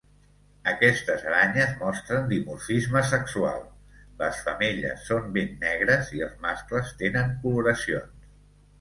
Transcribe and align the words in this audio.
Aquestes 0.69 1.25
aranyes 1.31 1.75
mostren 1.81 2.25
dimorfisme 2.31 3.05
sexual; 3.11 3.61
les 4.25 4.43
femelles 4.49 5.07
són 5.13 5.31
ben 5.39 5.55
negres; 5.69 6.13
i 6.19 6.27
els 6.31 6.37
mascles 6.49 6.95
tenen 7.07 7.41
coloracions. 7.47 8.31